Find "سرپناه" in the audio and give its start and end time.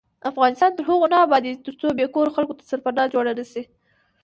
2.71-3.11